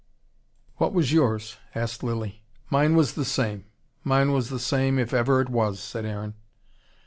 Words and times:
"What 0.77 0.93
was 0.93 1.13
yours?" 1.13 1.57
asked 1.75 2.01
Lilly. 2.01 2.41
"Mine 2.71 2.95
was 2.95 3.13
the 3.13 3.23
same. 3.23 3.65
Mine 4.03 4.31
was 4.31 4.49
the 4.49 4.57
same, 4.57 4.97
if 4.97 5.13
ever 5.13 5.41
it 5.41 5.49
was," 5.49 5.79
said 5.79 6.05
Aaron. 6.07 6.33